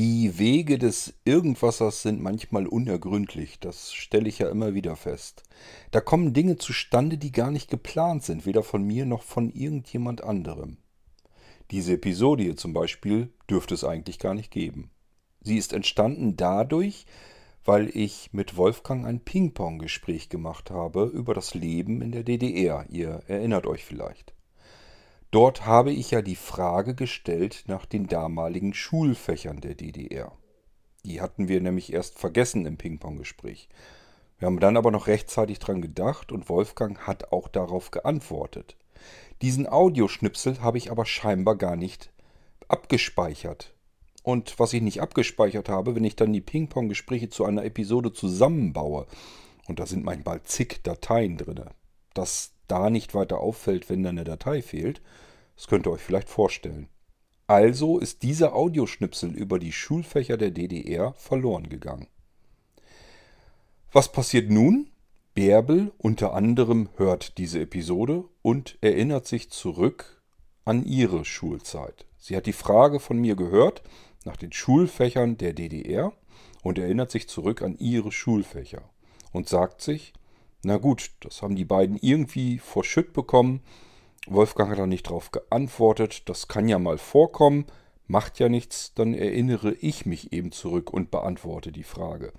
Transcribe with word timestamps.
Die 0.00 0.38
Wege 0.38 0.78
des 0.78 1.14
Irgendwassers 1.24 2.02
sind 2.02 2.22
manchmal 2.22 2.68
unergründlich, 2.68 3.58
das 3.58 3.92
stelle 3.92 4.28
ich 4.28 4.38
ja 4.38 4.48
immer 4.48 4.72
wieder 4.72 4.94
fest. 4.94 5.42
Da 5.90 6.00
kommen 6.00 6.32
Dinge 6.32 6.56
zustande, 6.56 7.18
die 7.18 7.32
gar 7.32 7.50
nicht 7.50 7.68
geplant 7.68 8.22
sind, 8.22 8.46
weder 8.46 8.62
von 8.62 8.84
mir 8.84 9.06
noch 9.06 9.24
von 9.24 9.50
irgendjemand 9.50 10.22
anderem. 10.22 10.76
Diese 11.72 11.94
Episode 11.94 12.44
hier 12.44 12.56
zum 12.56 12.74
Beispiel 12.74 13.32
dürfte 13.50 13.74
es 13.74 13.82
eigentlich 13.82 14.20
gar 14.20 14.34
nicht 14.34 14.52
geben. 14.52 14.92
Sie 15.40 15.58
ist 15.58 15.72
entstanden 15.72 16.36
dadurch, 16.36 17.04
weil 17.64 17.90
ich 17.92 18.32
mit 18.32 18.56
Wolfgang 18.56 19.04
ein 19.04 19.18
Ping-Pong-Gespräch 19.18 20.28
gemacht 20.28 20.70
habe 20.70 21.06
über 21.06 21.34
das 21.34 21.54
Leben 21.54 22.02
in 22.02 22.12
der 22.12 22.22
DDR. 22.22 22.86
Ihr 22.88 23.24
erinnert 23.26 23.66
euch 23.66 23.84
vielleicht. 23.84 24.37
Dort 25.30 25.66
habe 25.66 25.92
ich 25.92 26.10
ja 26.10 26.22
die 26.22 26.36
Frage 26.36 26.94
gestellt 26.94 27.64
nach 27.66 27.84
den 27.84 28.06
damaligen 28.06 28.72
Schulfächern 28.72 29.60
der 29.60 29.74
DDR. 29.74 30.32
Die 31.04 31.20
hatten 31.20 31.48
wir 31.48 31.60
nämlich 31.60 31.92
erst 31.92 32.18
vergessen 32.18 32.64
im 32.64 32.78
Ping-Pong-Gespräch. 32.78 33.68
Wir 34.38 34.46
haben 34.46 34.60
dann 34.60 34.76
aber 34.76 34.90
noch 34.90 35.06
rechtzeitig 35.06 35.58
dran 35.58 35.82
gedacht 35.82 36.32
und 36.32 36.48
Wolfgang 36.48 37.06
hat 37.06 37.32
auch 37.32 37.48
darauf 37.48 37.90
geantwortet. 37.90 38.76
Diesen 39.42 39.68
Audioschnipsel 39.68 40.60
habe 40.60 40.78
ich 40.78 40.90
aber 40.90 41.04
scheinbar 41.04 41.56
gar 41.56 41.76
nicht 41.76 42.10
abgespeichert. 42.68 43.74
Und 44.22 44.58
was 44.58 44.72
ich 44.72 44.82
nicht 44.82 45.00
abgespeichert 45.00 45.68
habe, 45.68 45.94
wenn 45.94 46.04
ich 46.04 46.16
dann 46.16 46.32
die 46.32 46.40
Ping-Pong-Gespräche 46.40 47.28
zu 47.28 47.44
einer 47.44 47.64
Episode 47.64 48.12
zusammenbaue, 48.12 49.06
und 49.66 49.78
da 49.78 49.86
sind 49.86 50.04
manchmal 50.04 50.42
zig 50.42 50.80
Dateien 50.82 51.36
drin, 51.36 51.64
dass 52.14 52.52
da 52.68 52.90
nicht 52.90 53.14
weiter 53.14 53.40
auffällt, 53.40 53.90
wenn 53.90 54.02
da 54.02 54.10
eine 54.10 54.24
Datei 54.24 54.62
fehlt, 54.62 55.00
das 55.56 55.66
könnt 55.66 55.86
ihr 55.86 55.90
euch 55.90 56.02
vielleicht 56.02 56.28
vorstellen. 56.28 56.88
Also 57.46 57.98
ist 57.98 58.22
dieser 58.22 58.54
Audioschnipsel 58.54 59.30
über 59.30 59.58
die 59.58 59.72
Schulfächer 59.72 60.36
der 60.36 60.50
DDR 60.50 61.14
verloren 61.14 61.68
gegangen. 61.68 62.06
Was 63.90 64.12
passiert 64.12 64.50
nun? 64.50 64.90
Bärbel 65.34 65.92
unter 65.98 66.34
anderem 66.34 66.90
hört 66.96 67.38
diese 67.38 67.60
Episode 67.60 68.24
und 68.42 68.76
erinnert 68.80 69.26
sich 69.26 69.50
zurück 69.50 70.22
an 70.64 70.84
ihre 70.84 71.24
Schulzeit. 71.24 72.06
Sie 72.18 72.36
hat 72.36 72.46
die 72.46 72.52
Frage 72.52 73.00
von 73.00 73.18
mir 73.18 73.34
gehört 73.34 73.82
nach 74.24 74.36
den 74.36 74.52
Schulfächern 74.52 75.38
der 75.38 75.54
DDR 75.54 76.12
und 76.62 76.78
erinnert 76.78 77.10
sich 77.10 77.28
zurück 77.28 77.62
an 77.62 77.78
ihre 77.78 78.12
Schulfächer 78.12 78.82
und 79.32 79.48
sagt 79.48 79.80
sich, 79.80 80.12
na 80.62 80.76
gut, 80.76 81.12
das 81.20 81.42
haben 81.42 81.56
die 81.56 81.64
beiden 81.64 81.96
irgendwie 82.00 82.58
vor 82.58 82.84
Schütt 82.84 83.12
bekommen. 83.12 83.60
Wolfgang 84.26 84.70
hat 84.70 84.78
da 84.78 84.86
nicht 84.86 85.08
drauf 85.08 85.30
geantwortet. 85.30 86.28
Das 86.28 86.48
kann 86.48 86.68
ja 86.68 86.78
mal 86.78 86.98
vorkommen. 86.98 87.66
Macht 88.06 88.38
ja 88.38 88.48
nichts. 88.48 88.92
Dann 88.94 89.14
erinnere 89.14 89.72
ich 89.80 90.04
mich 90.04 90.32
eben 90.32 90.52
zurück 90.52 90.92
und 90.92 91.10
beantworte 91.10 91.72
die 91.72 91.84
Frage. 91.84 92.32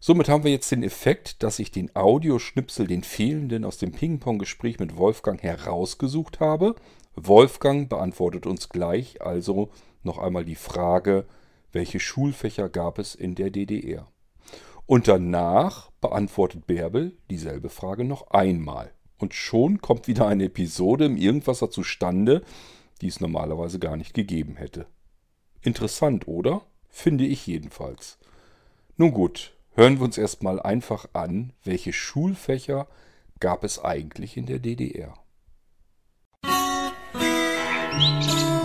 Somit 0.00 0.28
haben 0.28 0.44
wir 0.44 0.52
jetzt 0.52 0.70
den 0.70 0.84
Effekt, 0.84 1.42
dass 1.42 1.58
ich 1.58 1.72
den 1.72 1.94
Audioschnipsel, 1.96 2.86
den 2.86 3.02
fehlenden 3.02 3.64
aus 3.64 3.78
dem 3.78 3.90
Ping-Pong-Gespräch 3.90 4.78
mit 4.78 4.96
Wolfgang 4.96 5.42
herausgesucht 5.42 6.38
habe. 6.38 6.76
Wolfgang 7.16 7.88
beantwortet 7.88 8.46
uns 8.46 8.68
gleich 8.68 9.20
also 9.22 9.70
noch 10.04 10.18
einmal 10.18 10.44
die 10.44 10.54
Frage, 10.54 11.26
welche 11.72 11.98
Schulfächer 11.98 12.68
gab 12.68 12.98
es 12.98 13.16
in 13.16 13.34
der 13.34 13.50
DDR? 13.50 14.06
Und 14.88 15.06
danach 15.06 15.90
beantwortet 16.00 16.66
Bärbel 16.66 17.14
dieselbe 17.28 17.68
Frage 17.68 18.04
noch 18.04 18.30
einmal. 18.30 18.90
Und 19.18 19.34
schon 19.34 19.82
kommt 19.82 20.08
wieder 20.08 20.26
eine 20.26 20.44
Episode 20.44 21.04
im 21.04 21.18
Irgendwasser 21.18 21.70
zustande, 21.70 22.40
die 23.02 23.08
es 23.08 23.20
normalerweise 23.20 23.78
gar 23.78 23.98
nicht 23.98 24.14
gegeben 24.14 24.56
hätte. 24.56 24.86
Interessant, 25.60 26.26
oder? 26.26 26.62
Finde 26.88 27.26
ich 27.26 27.46
jedenfalls. 27.46 28.18
Nun 28.96 29.12
gut, 29.12 29.52
hören 29.74 29.98
wir 29.98 30.06
uns 30.06 30.16
erstmal 30.16 30.58
einfach 30.58 31.10
an, 31.12 31.52
welche 31.64 31.92
Schulfächer 31.92 32.88
gab 33.40 33.64
es 33.64 33.84
eigentlich 33.84 34.38
in 34.38 34.46
der 34.46 34.58
DDR. 34.58 35.12
Musik 37.92 38.57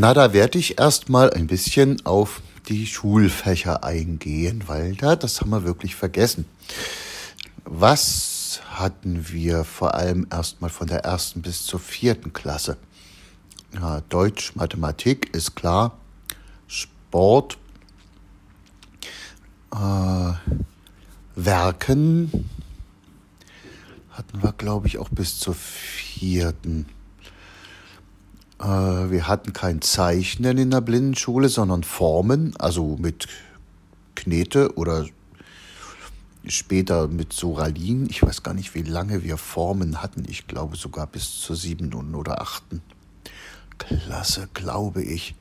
Na, 0.00 0.14
da 0.14 0.32
werde 0.32 0.58
ich 0.58 0.78
erstmal 0.78 1.28
ein 1.28 1.46
bisschen 1.46 2.06
auf 2.06 2.40
die 2.70 2.86
Schulfächer 2.86 3.84
eingehen, 3.84 4.62
weil 4.66 4.94
da, 4.94 5.14
das 5.14 5.42
haben 5.42 5.50
wir 5.50 5.64
wirklich 5.64 5.94
vergessen. 5.94 6.46
Was 7.66 8.62
hatten 8.70 9.28
wir 9.28 9.62
vor 9.62 9.92
allem 9.92 10.26
erstmal 10.32 10.70
von 10.70 10.86
der 10.86 11.00
ersten 11.00 11.42
bis 11.42 11.66
zur 11.66 11.80
vierten 11.80 12.32
Klasse? 12.32 12.78
Ja, 13.74 14.00
Deutsch, 14.08 14.56
Mathematik 14.56 15.34
ist 15.36 15.54
klar, 15.54 15.98
Sport, 16.66 17.58
äh, 19.70 20.32
Werken 21.36 22.48
hatten 24.12 24.42
wir, 24.42 24.54
glaube 24.54 24.86
ich, 24.86 24.96
auch 24.96 25.10
bis 25.10 25.38
zur 25.38 25.54
vierten. 25.54 26.86
Äh, 28.60 29.10
wir 29.10 29.26
hatten 29.26 29.52
kein 29.52 29.80
Zeichnen 29.80 30.58
in 30.58 30.70
der 30.70 30.82
Blindenschule, 30.82 31.48
sondern 31.48 31.82
Formen, 31.82 32.54
also 32.58 32.96
mit 33.00 33.26
Knete 34.14 34.76
oder 34.76 35.06
später 36.46 37.08
mit 37.08 37.32
Soralin. 37.32 38.06
Ich 38.10 38.22
weiß 38.22 38.42
gar 38.42 38.54
nicht, 38.54 38.74
wie 38.74 38.82
lange 38.82 39.24
wir 39.24 39.36
Formen 39.38 40.02
hatten. 40.02 40.24
Ich 40.28 40.46
glaube 40.46 40.76
sogar 40.76 41.06
bis 41.06 41.40
zur 41.40 41.56
siebten 41.56 42.14
oder 42.14 42.40
achten 42.40 42.82
Klasse, 43.78 44.48
glaube 44.52 45.02
ich. 45.02 45.34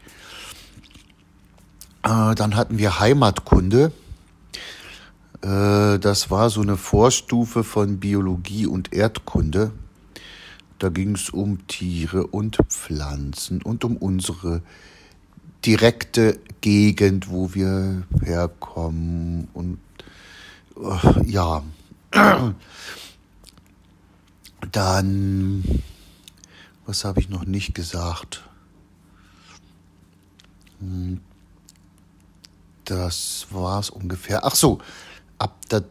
Äh, 2.04 2.36
dann 2.36 2.56
hatten 2.56 2.78
wir 2.78 3.00
Heimatkunde. 3.00 3.92
Äh, 5.42 6.00
das 6.00 6.32
war 6.32 6.50
so 6.50 6.62
eine 6.62 6.78
Vorstufe 6.78 7.66
von 7.66 8.00
Biologie 8.00 8.66
und 8.66 8.94
Erdkunde. 8.94 9.72
Da 10.80 10.88
ging 10.88 11.16
es 11.16 11.30
um 11.30 11.68
Tiere 11.68 12.26
und 12.26 12.58
Pflanzen 12.70 13.62
und 13.62 13.84
um 13.84 13.98
unsere 13.98 14.62
direkte 15.66 16.40
Gegend, 16.62 17.30
wo 17.30 17.54
wir 17.54 18.04
herkommen. 18.24 19.50
Und 19.54 19.80
äh, 20.78 21.26
ja, 21.30 21.64
dann, 24.72 25.84
was 26.86 27.04
habe 27.04 27.20
ich 27.20 27.28
noch 27.28 27.44
nicht 27.44 27.76
gesagt? 27.76 28.46
Hm, 30.80 31.20
das 32.86 33.48
war 33.52 33.82
es 33.82 33.90
ungefähr. 33.90 34.46
Ach 34.46 34.56
so, 34.56 34.80
ab 35.38 35.58
der 35.70 35.84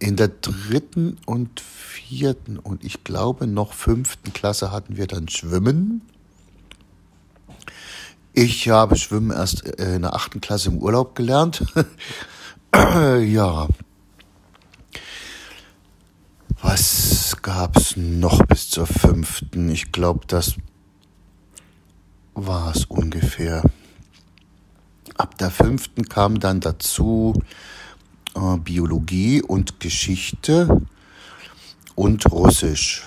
in 0.00 0.16
der 0.16 0.28
dritten 0.28 1.18
und 1.26 1.60
vierten 1.60 2.58
und 2.58 2.84
ich 2.84 3.04
glaube 3.04 3.46
noch 3.46 3.74
fünften 3.74 4.32
Klasse 4.32 4.72
hatten 4.72 4.96
wir 4.96 5.06
dann 5.06 5.28
Schwimmen. 5.28 6.02
Ich 8.32 8.68
habe 8.70 8.96
Schwimmen 8.96 9.30
erst 9.30 9.78
äh, 9.78 9.96
in 9.96 10.02
der 10.02 10.14
achten 10.14 10.40
Klasse 10.40 10.70
im 10.70 10.78
Urlaub 10.78 11.14
gelernt. 11.14 11.64
ja. 12.74 13.68
Was 16.62 17.36
gab's 17.42 17.96
noch 17.96 18.44
bis 18.46 18.70
zur 18.70 18.86
fünften? 18.86 19.68
Ich 19.70 19.92
glaube, 19.92 20.20
das 20.26 20.54
war 22.34 22.74
es 22.74 22.86
ungefähr. 22.86 23.62
Ab 25.16 25.36
der 25.36 25.50
fünften 25.50 26.08
kam 26.08 26.40
dann 26.40 26.60
dazu 26.60 27.34
äh, 28.40 28.58
Biologie 28.58 29.42
und 29.42 29.80
Geschichte 29.80 30.80
und 31.94 32.30
Russisch. 32.30 33.04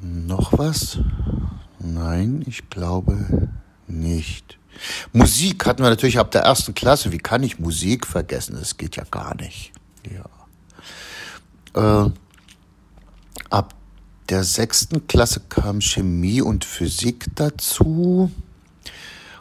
Noch 0.00 0.56
was? 0.56 0.98
Nein, 1.80 2.44
ich 2.46 2.70
glaube 2.70 3.50
nicht. 3.86 4.58
Musik 5.12 5.66
hatten 5.66 5.82
wir 5.82 5.90
natürlich 5.90 6.18
ab 6.18 6.30
der 6.30 6.42
ersten 6.42 6.74
Klasse. 6.74 7.10
Wie 7.10 7.18
kann 7.18 7.42
ich 7.42 7.58
Musik 7.58 8.06
vergessen? 8.06 8.56
Das 8.58 8.76
geht 8.76 8.96
ja 8.96 9.04
gar 9.10 9.34
nicht. 9.36 9.72
Ja. 11.74 12.06
Äh, 12.06 12.10
ab 13.50 13.74
der 14.28 14.44
sechsten 14.44 15.06
Klasse 15.06 15.40
kam 15.48 15.80
Chemie 15.80 16.42
und 16.42 16.64
Physik 16.64 17.26
dazu 17.34 18.30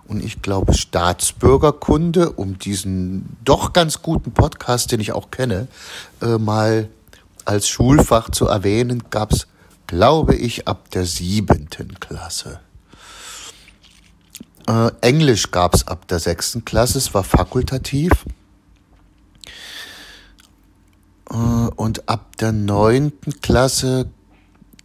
und 0.07 0.23
ich 0.23 0.41
glaube 0.41 0.73
Staatsbürgerkunde, 0.73 2.31
um 2.31 2.59
diesen 2.59 3.37
doch 3.43 3.73
ganz 3.73 4.01
guten 4.01 4.31
Podcast, 4.31 4.91
den 4.91 4.99
ich 4.99 5.13
auch 5.13 5.31
kenne, 5.31 5.67
äh, 6.21 6.37
mal 6.37 6.89
als 7.45 7.67
Schulfach 7.67 8.29
zu 8.29 8.47
erwähnen, 8.47 9.03
gab 9.09 9.31
es, 9.31 9.47
glaube 9.87 10.35
ich, 10.35 10.67
ab 10.67 10.89
der 10.91 11.05
siebenten 11.05 11.99
Klasse. 11.99 12.59
Äh, 14.67 14.91
Englisch 15.01 15.51
gab 15.51 15.75
es 15.75 15.87
ab 15.87 16.07
der 16.07 16.19
sechsten 16.19 16.65
Klasse, 16.65 16.97
es 16.97 17.13
war 17.13 17.23
fakultativ. 17.23 18.11
Äh, 21.29 21.35
und 21.35 22.09
ab 22.09 22.37
der 22.37 22.51
neunten 22.51 23.41
Klasse 23.41 24.09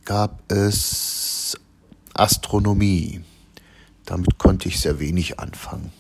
gab 0.05 0.51
es 0.51 1.57
Astronomie. 2.15 3.23
Damit 4.11 4.39
konnte 4.39 4.67
ich 4.67 4.81
sehr 4.81 4.99
wenig 4.99 5.39
anfangen. 5.39 5.93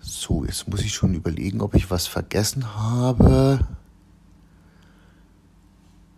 So, 0.00 0.44
jetzt 0.44 0.66
muss 0.66 0.80
ich 0.80 0.92
schon 0.92 1.14
überlegen, 1.14 1.60
ob 1.60 1.76
ich 1.76 1.92
was 1.92 2.08
vergessen 2.08 2.74
habe. 2.74 3.64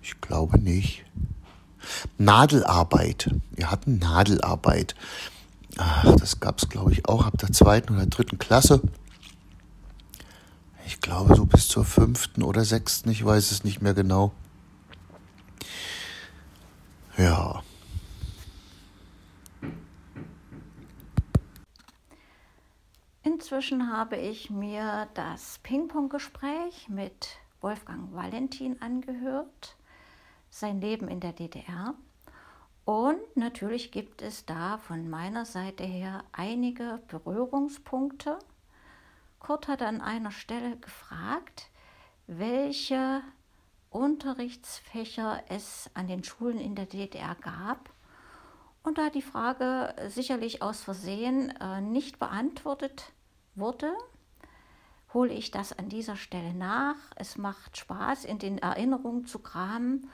Ich 0.00 0.18
glaube 0.22 0.58
nicht. 0.58 1.04
Nadelarbeit. 2.16 3.30
Wir 3.50 3.70
hatten 3.70 3.98
Nadelarbeit. 3.98 4.94
Ach, 5.76 6.16
das 6.16 6.40
gab 6.40 6.62
es, 6.62 6.70
glaube 6.70 6.92
ich, 6.92 7.06
auch 7.06 7.26
ab 7.26 7.36
der 7.36 7.52
zweiten 7.52 7.94
oder 7.94 8.06
dritten 8.06 8.38
Klasse. 8.38 8.80
Ich 10.86 11.02
glaube 11.02 11.36
so 11.36 11.44
bis 11.44 11.68
zur 11.68 11.84
fünften 11.84 12.42
oder 12.42 12.64
sechsten, 12.64 13.10
ich 13.10 13.22
weiß 13.22 13.50
es 13.50 13.64
nicht 13.64 13.82
mehr 13.82 13.92
genau. 13.92 14.32
Ja. 17.18 17.62
Inzwischen 23.26 23.90
habe 23.90 24.16
ich 24.16 24.50
mir 24.50 25.08
das 25.14 25.58
Ping-Pong-Gespräch 25.62 26.90
mit 26.90 27.38
Wolfgang 27.62 28.12
Valentin 28.12 28.82
angehört, 28.82 29.76
sein 30.50 30.78
Leben 30.82 31.08
in 31.08 31.20
der 31.20 31.32
DDR. 31.32 31.94
Und 32.84 33.18
natürlich 33.34 33.90
gibt 33.92 34.20
es 34.20 34.44
da 34.44 34.76
von 34.76 35.08
meiner 35.08 35.46
Seite 35.46 35.84
her 35.84 36.22
einige 36.32 37.00
Berührungspunkte. 37.08 38.38
Kurt 39.38 39.68
hat 39.68 39.80
an 39.80 40.02
einer 40.02 40.30
Stelle 40.30 40.76
gefragt, 40.76 41.70
welche 42.26 43.22
Unterrichtsfächer 43.88 45.42
es 45.48 45.90
an 45.94 46.08
den 46.08 46.24
Schulen 46.24 46.58
in 46.58 46.74
der 46.74 46.86
DDR 46.86 47.36
gab. 47.36 47.93
Und 48.84 48.98
da 48.98 49.10
die 49.10 49.22
Frage 49.22 49.94
sicherlich 50.08 50.62
aus 50.62 50.82
Versehen 50.82 51.50
äh, 51.58 51.80
nicht 51.80 52.18
beantwortet 52.18 53.12
wurde, 53.54 53.96
hole 55.14 55.32
ich 55.32 55.50
das 55.50 55.72
an 55.72 55.88
dieser 55.88 56.16
Stelle 56.16 56.52
nach. 56.52 56.96
Es 57.16 57.38
macht 57.38 57.78
Spaß, 57.78 58.26
in 58.26 58.38
den 58.38 58.58
Erinnerungen 58.58 59.24
zu 59.26 59.38
kramen 59.38 60.10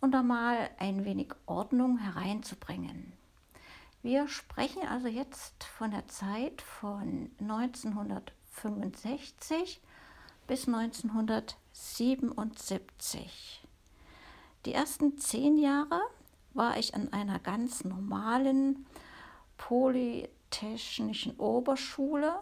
und 0.00 0.12
da 0.12 0.22
mal 0.22 0.68
ein 0.78 1.06
wenig 1.06 1.32
Ordnung 1.46 1.96
hereinzubringen. 1.96 3.14
Wir 4.02 4.28
sprechen 4.28 4.86
also 4.86 5.08
jetzt 5.08 5.64
von 5.64 5.90
der 5.90 6.06
Zeit 6.08 6.60
von 6.60 7.30
1965 7.40 9.80
bis 10.46 10.68
1977. 10.68 13.66
Die 14.66 14.74
ersten 14.74 15.16
zehn 15.16 15.56
Jahre 15.56 16.02
war 16.54 16.78
ich 16.78 16.94
an 16.94 17.12
einer 17.12 17.38
ganz 17.38 17.84
normalen 17.84 18.86
polytechnischen 19.56 21.36
Oberschule 21.38 22.34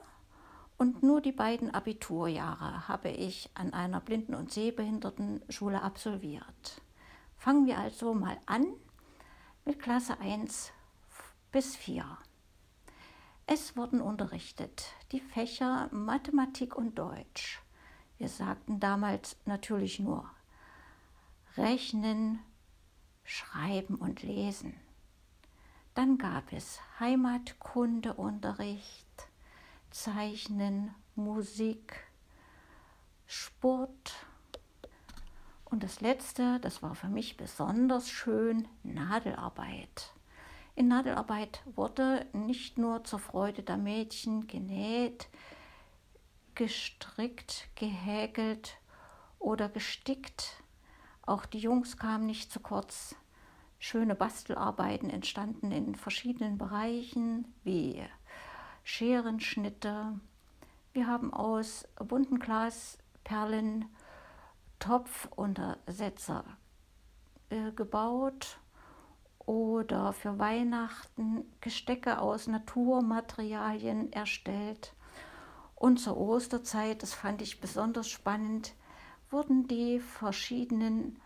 und 0.76 1.02
nur 1.02 1.20
die 1.20 1.32
beiden 1.32 1.74
Abiturjahre 1.74 2.86
habe 2.86 3.10
ich 3.10 3.50
an 3.54 3.72
einer 3.74 4.00
Blinden- 4.00 4.34
und 4.34 4.52
Sehbehindertenschule 4.52 5.82
absolviert. 5.82 6.80
Fangen 7.36 7.66
wir 7.66 7.78
also 7.78 8.14
mal 8.14 8.38
an 8.46 8.66
mit 9.64 9.80
Klasse 9.80 10.18
1 10.20 10.72
bis 11.50 11.76
4. 11.76 12.04
Es 13.46 13.76
wurden 13.76 14.00
unterrichtet 14.00 14.84
die 15.10 15.20
Fächer 15.20 15.88
Mathematik 15.90 16.76
und 16.76 16.98
Deutsch. 16.98 17.62
Wir 18.18 18.28
sagten 18.28 18.78
damals 18.78 19.36
natürlich 19.46 20.00
nur 20.00 20.30
Rechnen, 21.56 22.40
Schreiben 23.30 23.96
und 23.96 24.22
Lesen. 24.22 24.72
Dann 25.94 26.16
gab 26.16 26.50
es 26.50 26.80
Heimatkundeunterricht, 26.98 29.28
Zeichnen, 29.90 30.94
Musik, 31.14 31.92
Sport. 33.26 34.14
Und 35.66 35.82
das 35.82 36.00
Letzte, 36.00 36.58
das 36.60 36.82
war 36.82 36.94
für 36.94 37.08
mich 37.08 37.36
besonders 37.36 38.08
schön, 38.08 38.66
Nadelarbeit. 38.82 40.14
In 40.74 40.88
Nadelarbeit 40.88 41.60
wurde 41.74 42.24
nicht 42.32 42.78
nur 42.78 43.04
zur 43.04 43.18
Freude 43.18 43.62
der 43.62 43.76
Mädchen 43.76 44.46
genäht, 44.46 45.28
gestrickt, 46.54 47.68
gehäkelt 47.74 48.78
oder 49.38 49.68
gestickt. 49.68 50.62
Auch 51.28 51.44
die 51.44 51.58
Jungs 51.58 51.98
kamen 51.98 52.24
nicht 52.24 52.50
zu 52.50 52.58
kurz. 52.58 53.14
Schöne 53.78 54.14
Bastelarbeiten 54.14 55.10
entstanden 55.10 55.72
in 55.72 55.94
verschiedenen 55.94 56.56
Bereichen 56.56 57.54
wie 57.64 58.02
Scherenschnitte. 58.82 60.18
Wir 60.94 61.06
haben 61.06 61.34
aus 61.34 61.86
bunten 61.98 62.38
Glasperlen 62.38 63.84
Topfuntersetzer 64.78 66.44
äh, 67.50 67.72
gebaut 67.72 68.58
oder 69.38 70.14
für 70.14 70.38
Weihnachten 70.38 71.44
Gestecke 71.60 72.20
aus 72.20 72.46
Naturmaterialien 72.46 74.14
erstellt. 74.14 74.94
Und 75.74 75.98
zur 75.98 76.16
Osterzeit, 76.16 77.02
das 77.02 77.12
fand 77.12 77.42
ich 77.42 77.60
besonders 77.60 78.08
spannend, 78.08 78.72
wurden 79.30 79.68
die 79.68 80.00
verschiedenen 80.00 81.20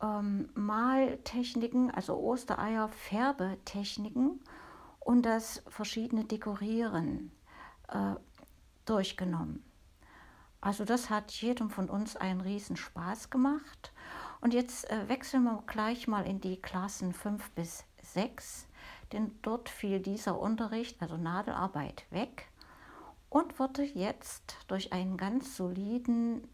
ähm, 0.00 0.48
Maltechniken, 0.54 1.90
also 1.90 2.16
Ostereier, 2.18 2.88
Färbetechniken 2.88 4.40
und 5.00 5.22
das 5.22 5.62
verschiedene 5.68 6.24
Dekorieren 6.24 7.32
äh, 7.88 8.14
durchgenommen. 8.84 9.64
Also 10.60 10.84
das 10.84 11.10
hat 11.10 11.32
jedem 11.32 11.70
von 11.70 11.88
uns 11.88 12.16
einen 12.16 12.40
riesen 12.40 12.76
Spaß 12.76 13.30
gemacht. 13.30 13.92
Und 14.40 14.54
jetzt 14.54 14.88
äh, 14.90 15.08
wechseln 15.08 15.44
wir 15.44 15.62
gleich 15.66 16.08
mal 16.08 16.26
in 16.26 16.40
die 16.40 16.60
Klassen 16.60 17.12
5 17.12 17.50
bis 17.52 17.84
6, 18.02 18.66
denn 19.12 19.38
dort 19.42 19.68
fiel 19.68 20.00
dieser 20.00 20.38
Unterricht, 20.38 21.00
also 21.00 21.16
Nadelarbeit, 21.16 22.04
weg 22.10 22.48
und 23.32 23.58
wurde 23.58 23.82
jetzt 23.82 24.56
durch 24.68 24.92
einen 24.92 25.16
ganz 25.16 25.56
soliden 25.56 26.46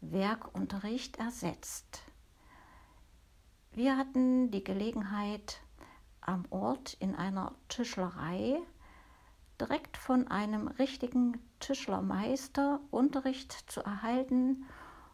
Werkunterricht 0.00 1.18
ersetzt. 1.18 2.02
Wir 3.72 3.96
hatten 3.96 4.50
die 4.50 4.64
Gelegenheit, 4.64 5.60
am 6.20 6.44
Ort 6.50 6.94
in 6.94 7.14
einer 7.14 7.54
Tischlerei 7.68 8.60
direkt 9.60 9.96
von 9.96 10.28
einem 10.28 10.68
richtigen 10.68 11.38
Tischlermeister 11.60 12.80
Unterricht 12.90 13.52
zu 13.70 13.82
erhalten. 13.82 14.66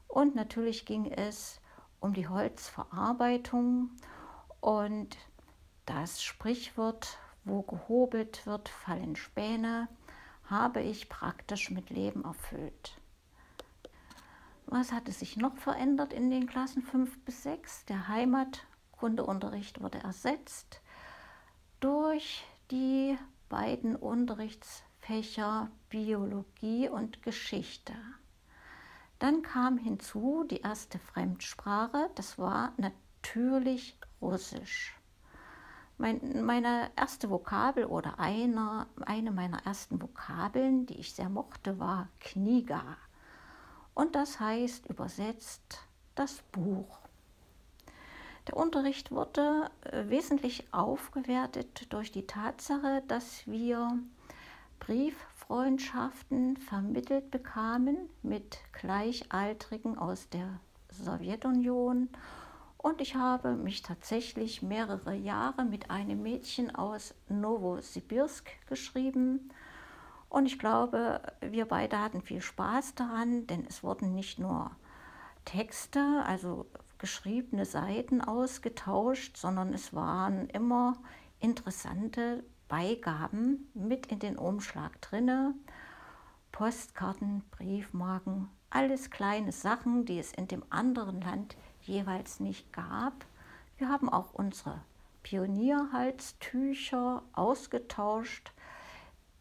Und 0.08 0.34
natürlich 0.34 0.86
ging 0.86 1.06
es 1.10 1.60
um 2.00 2.12
die 2.12 2.28
Holzverarbeitung 2.28 3.90
und 4.60 5.16
das 5.84 6.22
Sprichwort, 6.22 7.18
wo 7.44 7.62
gehobelt 7.62 8.46
wird, 8.46 8.68
fallen 8.68 9.16
Späne, 9.16 9.88
habe 10.44 10.80
ich 10.80 11.08
praktisch 11.08 11.70
mit 11.70 11.90
Leben 11.90 12.24
erfüllt. 12.24 13.00
Was 14.78 14.92
hatte 14.92 15.10
sich 15.10 15.38
noch 15.38 15.56
verändert 15.56 16.12
in 16.12 16.28
den 16.28 16.46
Klassen 16.46 16.82
5 16.82 17.24
bis 17.24 17.44
6? 17.44 17.86
Der 17.86 18.08
Heimatkundeunterricht 18.08 19.80
wurde 19.80 20.00
ersetzt 20.00 20.82
durch 21.80 22.44
die 22.70 23.16
beiden 23.48 23.96
Unterrichtsfächer 23.96 25.70
Biologie 25.88 26.90
und 26.90 27.22
Geschichte. 27.22 27.94
Dann 29.18 29.40
kam 29.40 29.78
hinzu 29.78 30.44
die 30.44 30.60
erste 30.60 30.98
Fremdsprache, 30.98 32.10
das 32.14 32.38
war 32.38 32.74
natürlich 32.76 33.98
Russisch. 34.20 34.94
Mein, 35.96 36.44
meine 36.44 36.90
erste 36.96 37.30
Vokabel 37.30 37.86
oder 37.86 38.18
einer, 38.18 38.88
eine 39.06 39.30
meiner 39.30 39.64
ersten 39.64 40.02
Vokabeln, 40.02 40.84
die 40.84 40.98
ich 40.98 41.14
sehr 41.14 41.30
mochte, 41.30 41.78
war 41.78 42.10
Kniga. 42.20 42.98
Und 43.96 44.14
das 44.14 44.38
heißt 44.40 44.86
übersetzt 44.90 45.80
das 46.16 46.42
Buch. 46.52 46.98
Der 48.46 48.58
Unterricht 48.58 49.10
wurde 49.10 49.70
äh, 49.84 50.10
wesentlich 50.10 50.70
aufgewertet 50.70 51.86
durch 51.88 52.12
die 52.12 52.26
Tatsache, 52.26 53.02
dass 53.08 53.46
wir 53.46 53.98
Brieffreundschaften 54.80 56.58
vermittelt 56.58 57.30
bekamen 57.30 57.96
mit 58.22 58.58
Gleichaltrigen 58.74 59.96
aus 59.96 60.28
der 60.28 60.60
Sowjetunion 60.90 62.10
Und 62.76 63.00
ich 63.00 63.14
habe 63.14 63.56
mich 63.56 63.80
tatsächlich 63.80 64.60
mehrere 64.60 65.14
Jahre 65.14 65.64
mit 65.64 65.90
einem 65.90 66.22
Mädchen 66.22 66.72
aus 66.74 67.14
Novosibirsk 67.30 68.46
geschrieben. 68.68 69.50
Und 70.28 70.46
ich 70.46 70.58
glaube, 70.58 71.20
wir 71.40 71.66
beide 71.66 72.00
hatten 72.00 72.22
viel 72.22 72.40
Spaß 72.40 72.94
daran, 72.94 73.46
denn 73.46 73.64
es 73.66 73.82
wurden 73.82 74.14
nicht 74.14 74.38
nur 74.38 74.70
Texte, 75.44 76.22
also 76.26 76.66
geschriebene 76.98 77.64
Seiten 77.64 78.20
ausgetauscht, 78.20 79.36
sondern 79.36 79.72
es 79.72 79.94
waren 79.94 80.48
immer 80.48 80.96
interessante 81.40 82.44
Beigaben 82.68 83.70
mit 83.74 84.06
in 84.06 84.18
den 84.18 84.36
Umschlag 84.36 85.00
drinne. 85.00 85.54
Postkarten, 86.52 87.42
Briefmarken, 87.50 88.48
alles 88.70 89.10
kleine 89.10 89.52
Sachen, 89.52 90.06
die 90.06 90.18
es 90.18 90.32
in 90.32 90.48
dem 90.48 90.64
anderen 90.70 91.20
Land 91.20 91.56
jeweils 91.82 92.40
nicht 92.40 92.72
gab. 92.72 93.26
Wir 93.76 93.88
haben 93.88 94.08
auch 94.08 94.32
unsere 94.32 94.80
Pionierhalstücher 95.22 97.22
ausgetauscht. 97.32 98.52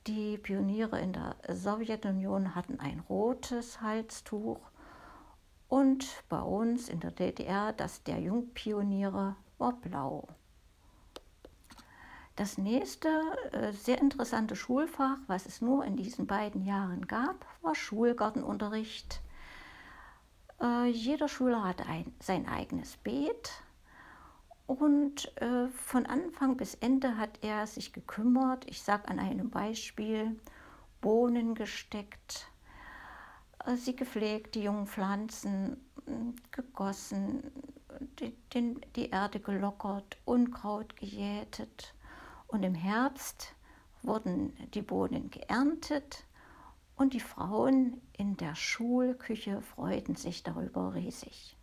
Die 0.07 0.37
Pioniere 0.37 0.99
in 0.99 1.13
der 1.13 1.35
Sowjetunion 1.49 2.53
hatten 2.53 2.79
ein 2.79 2.99
rotes 3.09 3.81
Halstuch 3.81 4.59
und 5.67 6.05
bei 6.29 6.39
uns 6.39 6.89
in 6.89 6.99
der 6.99 7.09
DDR 7.09 7.73
das 7.73 8.03
der 8.03 8.19
Jungpioniere 8.19 9.35
war 9.57 9.73
blau. 9.73 10.27
Das 12.35 12.59
nächste 12.59 13.09
äh, 13.51 13.71
sehr 13.71 13.99
interessante 13.99 14.55
Schulfach, 14.55 15.17
was 15.25 15.47
es 15.47 15.61
nur 15.61 15.83
in 15.85 15.95
diesen 15.95 16.27
beiden 16.27 16.63
Jahren 16.65 17.07
gab, 17.07 17.43
war 17.63 17.73
Schulgartenunterricht. 17.73 19.21
Äh, 20.61 20.87
jeder 20.89 21.27
Schüler 21.27 21.63
hatte 21.63 21.87
ein, 21.87 22.13
sein 22.19 22.47
eigenes 22.47 22.97
Beet 22.97 23.64
und 24.67 25.31
äh, 25.41 25.67
von 25.69 26.05
Anfang 26.05 26.57
bis 26.57 26.75
Ende 26.75 27.17
hat 27.17 27.39
er 27.43 27.67
sich 27.67 27.93
gekümmert. 27.93 28.65
Ich 28.67 28.81
sage 28.81 29.07
an 29.07 29.19
einem 29.19 29.49
Beispiel, 29.49 30.39
Bohnen 31.01 31.53
gesteckt, 31.53 32.47
äh, 33.65 33.75
sie 33.75 33.95
gepflegt, 33.95 34.55
die 34.55 34.63
jungen 34.63 34.87
Pflanzen 34.87 35.77
gegossen, 36.51 37.51
die, 38.19 38.35
den, 38.53 38.81
die 38.95 39.09
Erde 39.09 39.39
gelockert, 39.39 40.17
Unkraut 40.25 40.95
gejätet. 40.95 41.93
Und 42.47 42.63
im 42.63 42.75
Herbst 42.75 43.53
wurden 44.03 44.53
die 44.73 44.81
Bohnen 44.81 45.29
geerntet 45.29 46.25
und 46.95 47.13
die 47.13 47.19
Frauen 47.19 48.01
in 48.17 48.37
der 48.37 48.55
Schulküche 48.55 49.61
freuten 49.61 50.15
sich 50.15 50.43
darüber 50.43 50.93
riesig. 50.93 51.54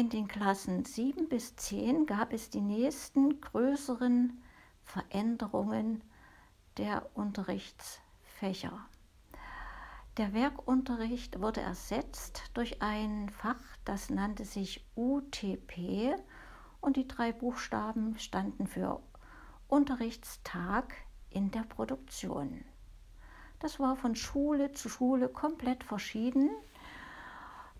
In 0.00 0.08
den 0.08 0.28
Klassen 0.28 0.86
7 0.86 1.28
bis 1.28 1.56
10 1.56 2.06
gab 2.06 2.32
es 2.32 2.48
die 2.48 2.62
nächsten 2.62 3.38
größeren 3.38 4.42
Veränderungen 4.82 6.02
der 6.78 7.10
Unterrichtsfächer. 7.12 8.80
Der 10.16 10.32
Werkunterricht 10.32 11.42
wurde 11.42 11.60
ersetzt 11.60 12.44
durch 12.54 12.80
ein 12.80 13.28
Fach, 13.28 13.60
das 13.84 14.08
nannte 14.08 14.46
sich 14.46 14.86
UTP 14.96 16.16
und 16.80 16.96
die 16.96 17.06
drei 17.06 17.30
Buchstaben 17.30 18.18
standen 18.18 18.68
für 18.68 19.02
Unterrichtstag 19.68 20.94
in 21.28 21.50
der 21.50 21.64
Produktion. 21.64 22.64
Das 23.58 23.78
war 23.78 23.96
von 23.96 24.16
Schule 24.16 24.72
zu 24.72 24.88
Schule 24.88 25.28
komplett 25.28 25.84
verschieden. 25.84 26.48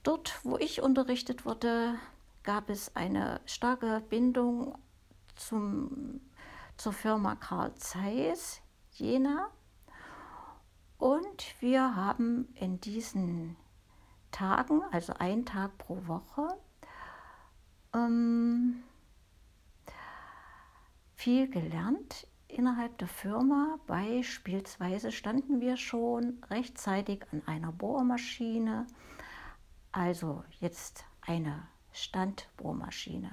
Dort, 0.02 0.40
wo 0.44 0.56
ich 0.56 0.80
unterrichtet 0.80 1.44
wurde, 1.44 1.98
gab 2.42 2.70
es 2.70 2.96
eine 2.96 3.40
starke 3.44 4.02
Bindung 4.08 4.78
zum, 5.36 6.20
zur 6.76 6.92
Firma 6.92 7.36
Karl 7.36 7.74
Zeiss, 7.74 8.62
Jena. 8.92 9.50
Und 10.96 11.54
wir 11.60 11.96
haben 11.96 12.48
in 12.54 12.80
diesen 12.80 13.56
Tagen, 14.30 14.82
also 14.90 15.12
ein 15.18 15.44
Tag 15.44 15.76
pro 15.78 16.06
Woche, 16.06 16.48
ähm, 17.94 18.82
viel 21.14 21.48
gelernt 21.48 22.26
innerhalb 22.48 22.96
der 22.98 23.08
Firma. 23.08 23.78
Beispielsweise 23.86 25.12
standen 25.12 25.60
wir 25.60 25.76
schon 25.76 26.42
rechtzeitig 26.50 27.24
an 27.32 27.42
einer 27.46 27.72
Bohrmaschine, 27.72 28.86
also 29.92 30.44
jetzt 30.60 31.04
eine 31.20 31.66
Standbohrmaschine 31.92 33.30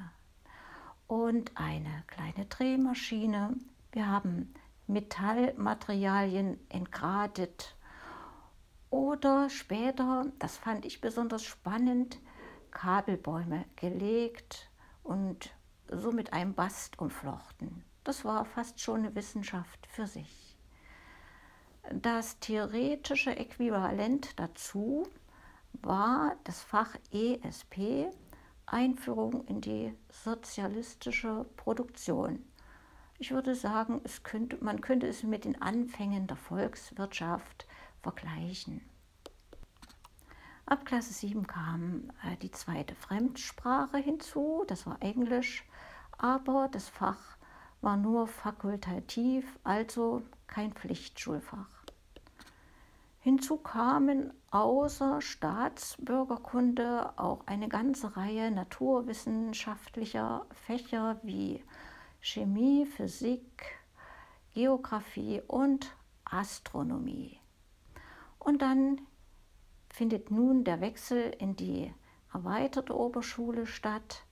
und 1.08 1.52
eine 1.56 2.04
kleine 2.08 2.46
Drehmaschine. 2.46 3.56
Wir 3.92 4.08
haben 4.08 4.54
Metallmaterialien 4.88 6.60
entgradet 6.70 7.76
oder 8.90 9.50
später, 9.50 10.26
das 10.40 10.58
fand 10.58 10.86
ich 10.86 11.02
besonders 11.02 11.44
spannend, 11.44 12.20
Kabelbäume 12.72 13.66
gelegt 13.76 14.70
und 15.04 15.54
so 15.90 16.12
mit 16.12 16.34
einem 16.34 16.54
Bast 16.54 17.00
umflochten. 17.00 17.84
Das 18.04 18.24
war 18.24 18.46
fast 18.46 18.80
schon 18.80 19.02
eine 19.02 19.16
Wissenschaft 19.16 19.88
für 19.88 20.08
sich. 20.08 20.58
Das 21.92 22.40
theoretische 22.40 23.36
Äquivalent 23.36 24.40
dazu 24.40 25.08
war 25.81 26.36
das 26.43 26.62
Fach 26.62 26.96
ESP, 27.12 28.07
Einführung 28.65 29.46
in 29.46 29.62
die 29.62 29.93
sozialistische 30.10 31.46
Produktion. 31.55 32.43
Ich 33.19 33.31
würde 33.31 33.55
sagen, 33.55 34.01
könnte, 34.24 34.63
man 34.63 34.81
könnte 34.81 35.07
es 35.07 35.24
mit 35.24 35.46
den 35.46 35.62
Anfängen 35.62 36.27
der 36.27 36.38
Volkswirtschaft 36.38 37.65
vergleichen. 38.01 38.81
Ab 40.65 40.86
Klasse 40.86 41.13
7 41.13 41.48
kam 41.48 42.12
äh, 42.24 42.36
die 42.38 42.51
zweite 42.51 42.93
Fremdsprache 42.93 43.98
hinzu, 43.98 44.65
das 44.67 44.86
war 44.86 45.01
Englisch 45.01 45.63
aber 46.17 46.67
das 46.72 46.89
Fach 46.89 47.38
war 47.81 47.96
nur 47.96 48.27
fakultativ, 48.27 49.60
also 49.63 50.24
kein 50.48 50.74
Pflichtschulfach. 50.74 51.76
Hinzu 53.27 53.57
kamen 53.57 54.31
außer 54.51 55.19
Staatsbürgerkunde 55.19 57.12
auch 57.19 57.46
eine 57.46 57.67
ganze 57.67 58.15
Reihe 58.15 58.51
naturwissenschaftlicher 58.51 60.46
Fächer 60.51 61.19
wie 61.24 61.62
Chemie, 62.22 62.86
Physik, 62.86 63.81
Geographie 64.53 65.41
und 65.46 65.93
Astronomie. 66.24 67.41
Und 68.39 68.62
dann 68.62 69.01
findet 69.89 70.31
nun 70.31 70.63
der 70.63 70.79
Wechsel 70.79 71.36
in 71.38 71.57
die 71.57 71.93
erweiterte 72.34 72.98
Oberschule 72.98 73.65
statt 73.65 74.24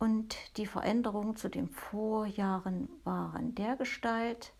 und 0.00 0.36
die 0.56 0.66
Veränderungen 0.66 1.36
zu 1.36 1.48
den 1.48 1.68
Vorjahren 1.68 2.88
waren 3.04 3.54
der 3.54 3.76
Gestalt, 3.76 4.52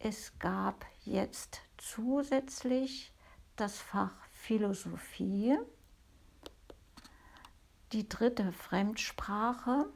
es 0.00 0.36
gab 0.40 0.84
jetzt 1.04 1.62
zusätzlich 1.90 3.12
das 3.56 3.78
Fach 3.78 4.14
Philosophie, 4.32 5.56
die 7.92 8.08
dritte 8.08 8.52
Fremdsprache, 8.52 9.86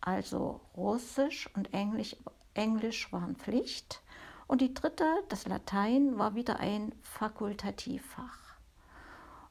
also 0.00 0.60
Russisch 0.76 1.48
und 1.54 1.72
Englisch, 1.72 2.16
Englisch 2.54 3.12
waren 3.12 3.36
Pflicht. 3.36 4.02
Und 4.46 4.60
die 4.60 4.74
dritte, 4.74 5.06
das 5.28 5.46
Latein, 5.46 6.18
war 6.18 6.34
wieder 6.34 6.60
ein 6.60 6.94
Fakultativfach. 7.00 8.56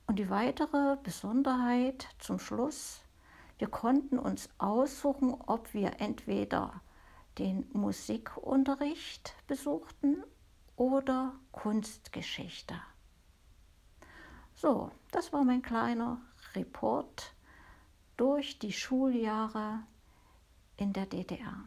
Und 0.05 0.19
die 0.19 0.29
weitere 0.29 0.97
Besonderheit 1.03 2.07
zum 2.19 2.37
Schluss 2.37 3.01
wir 3.61 3.67
konnten 3.67 4.17
uns 4.17 4.49
aussuchen, 4.57 5.35
ob 5.45 5.71
wir 5.75 5.99
entweder 5.99 6.81
den 7.37 7.69
Musikunterricht 7.73 9.35
besuchten 9.45 10.23
oder 10.75 11.33
Kunstgeschichte. 11.51 12.75
So, 14.53 14.91
das 15.11 15.33
war 15.33 15.43
mein 15.43 15.61
kleiner 15.61 16.21
Report 16.55 17.33
durch 18.17 18.59
die 18.59 18.71
Schuljahre 18.71 19.79
in 20.77 20.93
der 20.93 21.05
DDR. 21.05 21.65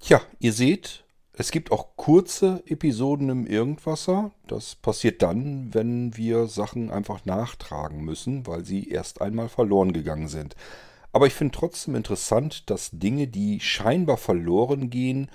Tja, 0.00 0.20
ihr 0.38 0.52
seht, 0.52 1.04
es 1.32 1.50
gibt 1.50 1.70
auch 1.70 1.96
kurze 1.96 2.62
Episoden 2.66 3.28
im 3.28 3.46
Irgendwasser. 3.46 4.32
Das 4.46 4.74
passiert 4.74 5.22
dann, 5.22 5.72
wenn 5.74 6.16
wir 6.16 6.46
Sachen 6.46 6.90
einfach 6.90 7.24
nachtragen 7.24 8.04
müssen, 8.04 8.46
weil 8.46 8.64
sie 8.64 8.88
erst 8.88 9.20
einmal 9.20 9.48
verloren 9.48 9.92
gegangen 9.92 10.28
sind. 10.28 10.56
Aber 11.12 11.26
ich 11.26 11.34
finde 11.34 11.56
trotzdem 11.56 11.94
interessant, 11.94 12.70
dass 12.70 12.90
Dinge, 12.92 13.28
die 13.28 13.60
scheinbar 13.60 14.16
verloren 14.16 14.90
gehen, 14.90 15.30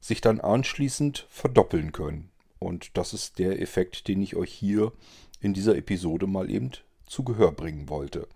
sich 0.00 0.20
dann 0.20 0.40
anschließend 0.40 1.26
verdoppeln 1.28 1.92
können. 1.92 2.30
Und 2.58 2.96
das 2.96 3.12
ist 3.12 3.38
der 3.38 3.60
Effekt, 3.60 4.08
den 4.08 4.20
ich 4.22 4.36
euch 4.36 4.52
hier 4.52 4.92
in 5.40 5.54
dieser 5.54 5.76
Episode 5.76 6.26
mal 6.26 6.50
eben 6.50 6.72
zu 7.06 7.24
Gehör 7.24 7.52
bringen 7.52 7.88
wollte. 7.88 8.26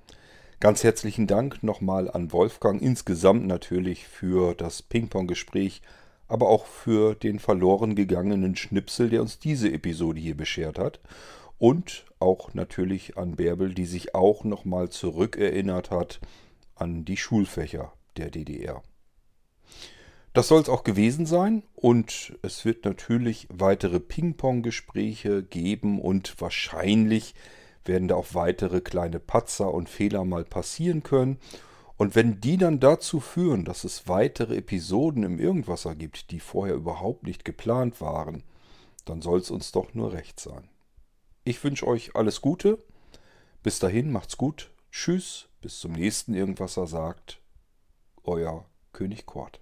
Ganz 0.60 0.84
herzlichen 0.84 1.26
Dank 1.26 1.62
nochmal 1.64 2.08
an 2.08 2.32
Wolfgang 2.32 2.80
insgesamt 2.80 3.46
natürlich 3.46 4.06
für 4.06 4.54
das 4.54 4.80
Ping-Pong-Gespräch, 4.82 5.82
aber 6.28 6.48
auch 6.48 6.66
für 6.66 7.14
den 7.16 7.40
verloren 7.40 7.96
gegangenen 7.96 8.54
Schnipsel, 8.54 9.10
der 9.10 9.22
uns 9.22 9.40
diese 9.40 9.72
Episode 9.72 10.20
hier 10.20 10.36
beschert 10.36 10.78
hat. 10.78 11.00
Und 11.58 12.04
auch 12.20 12.54
natürlich 12.54 13.16
an 13.16 13.36
Bärbel, 13.36 13.74
die 13.74 13.86
sich 13.86 14.14
auch 14.14 14.44
nochmal 14.44 14.88
zurückerinnert 14.88 15.90
hat 15.90 16.20
an 16.76 17.04
die 17.04 17.16
Schulfächer 17.16 17.92
der 18.16 18.30
DDR. 18.30 18.82
Das 20.32 20.48
soll 20.48 20.62
es 20.62 20.70
auch 20.70 20.82
gewesen 20.82 21.26
sein 21.26 21.62
und 21.74 22.38
es 22.40 22.64
wird 22.64 22.86
natürlich 22.86 23.46
weitere 23.50 24.00
Ping-Pong-Gespräche 24.00 25.42
geben 25.42 26.00
und 26.00 26.40
wahrscheinlich 26.40 27.34
werden 27.84 28.08
da 28.08 28.14
auch 28.14 28.32
weitere 28.32 28.80
kleine 28.80 29.20
Patzer 29.20 29.74
und 29.74 29.90
Fehler 29.90 30.24
mal 30.24 30.44
passieren 30.44 31.02
können. 31.02 31.38
Und 31.98 32.14
wenn 32.14 32.40
die 32.40 32.56
dann 32.56 32.80
dazu 32.80 33.20
führen, 33.20 33.64
dass 33.64 33.84
es 33.84 34.08
weitere 34.08 34.56
Episoden 34.56 35.22
im 35.22 35.38
Irgendwasser 35.38 35.94
gibt, 35.94 36.30
die 36.30 36.40
vorher 36.40 36.74
überhaupt 36.74 37.24
nicht 37.24 37.44
geplant 37.44 38.00
waren, 38.00 38.42
dann 39.04 39.20
soll 39.20 39.40
es 39.40 39.50
uns 39.50 39.72
doch 39.72 39.94
nur 39.94 40.12
recht 40.12 40.40
sein. 40.40 40.68
Ich 41.44 41.62
wünsche 41.62 41.86
euch 41.86 42.16
alles 42.16 42.40
Gute. 42.40 42.78
Bis 43.62 43.78
dahin 43.78 44.10
macht's 44.10 44.36
gut. 44.36 44.70
Tschüss. 44.90 45.48
Bis 45.60 45.78
zum 45.78 45.92
nächsten 45.92 46.34
Irgendwasser 46.34 46.86
sagt 46.86 47.40
euer 48.24 48.64
König 48.92 49.26
Kort. 49.26 49.61